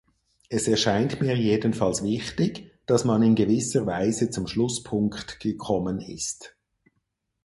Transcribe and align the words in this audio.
Es 0.49 0.67
erscheint 0.67 1.21
mir 1.21 1.37
jedenfalls 1.37 2.01
wichtig, 2.03 2.71
dass 2.87 3.05
man 3.05 3.21
in 3.21 3.35
gewisser 3.35 3.85
Weise 3.85 4.31
zum 4.31 4.47
Schlusspunkt 4.47 5.39
gekommen 5.39 5.99
ist. 5.99 6.55